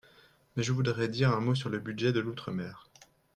[0.55, 2.89] Mais je voudrais dire un mot sur le budget de l’outre-mer.